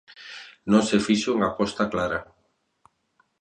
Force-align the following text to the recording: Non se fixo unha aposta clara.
Non 0.71 0.81
se 0.89 0.97
fixo 1.07 1.33
unha 1.37 1.49
aposta 1.51 1.89
clara. 1.93 2.19